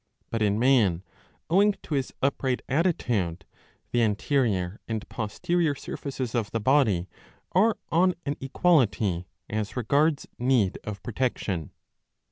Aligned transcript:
But 0.31 0.41
in 0.41 0.57
man, 0.57 1.03
owing 1.47 1.73
to 1.83 1.93
his 1.93 2.11
upright 2.23 2.63
attitude, 2.67 3.45
the 3.91 4.01
anterior 4.01 4.79
and 4.87 5.07
posterior 5.09 5.75
surfaces 5.75 6.33
of 6.33 6.49
the 6.49 6.59
body 6.59 7.07
are 7.51 7.77
on 7.91 8.15
an 8.25 8.35
equality 8.41 9.27
as 9.47 9.77
regards 9.77 10.27
need 10.39 10.79
of 10.83 11.03
protection. 11.03 11.69